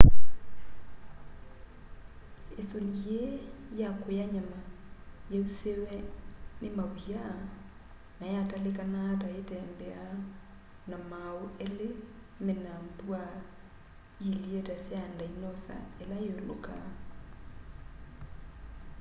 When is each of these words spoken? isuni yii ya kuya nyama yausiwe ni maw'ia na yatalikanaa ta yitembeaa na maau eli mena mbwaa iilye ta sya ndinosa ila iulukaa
isuni 2.61 2.93
yii 3.05 3.33
ya 3.81 3.89
kuya 4.01 4.25
nyama 4.33 4.59
yausiwe 5.33 5.95
ni 6.61 6.69
maw'ia 6.77 7.25
na 8.19 8.25
yatalikanaa 8.35 9.11
ta 9.21 9.27
yitembeaa 9.35 10.13
na 10.89 10.97
maau 11.09 11.41
eli 11.65 11.89
mena 12.45 12.73
mbwaa 12.87 13.35
iilye 14.25 14.59
ta 14.67 14.75
sya 14.85 15.01
ndinosa 15.13 15.75
ila 16.01 16.17
iulukaa 16.27 16.87